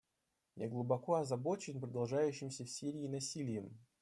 [0.55, 3.77] Я глубоко озабочен продолжающимся в Сирии насилием.